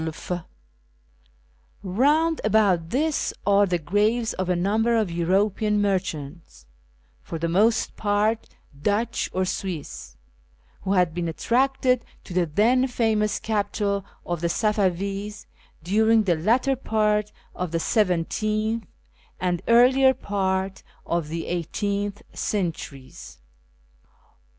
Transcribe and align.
Eound 1.85 2.39
about 2.43 2.89
this 2.89 3.35
are 3.45 3.67
the 3.67 3.77
graves 3.77 4.33
of 4.33 4.49
a 4.49 4.55
number 4.55 4.97
of 4.97 5.11
European 5.11 5.79
merchants, 5.79 6.65
for 7.21 7.37
the 7.37 7.47
most 7.47 7.95
part 7.95 8.49
Dutch 8.81 9.29
or 9.31 9.45
Swiss, 9.45 10.17
who 10.81 10.93
had 10.93 11.13
been 11.13 11.27
attracted 11.27 12.03
to 12.23 12.33
the 12.33 12.47
then 12.47 12.87
famous 12.87 13.37
capital 13.39 14.03
of 14.25 14.41
the 14.41 14.49
Safavis 14.49 15.45
during 15.83 16.23
the 16.23 16.35
latter 16.35 16.75
part 16.75 17.31
of 17.53 17.69
the 17.69 17.79
seventeenth 17.79 18.85
and 19.39 19.61
earlier 19.67 20.15
part 20.15 20.81
of 21.05 21.27
the 21.27 21.45
eighteenth 21.45 22.23
centuries. 22.33 23.37